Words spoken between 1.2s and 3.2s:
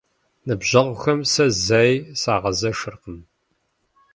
сэ зэи сагъэзэшыркъым.